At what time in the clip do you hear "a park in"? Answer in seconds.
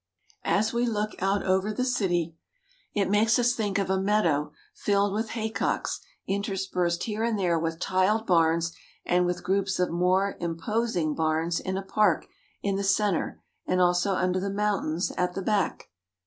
11.77-12.77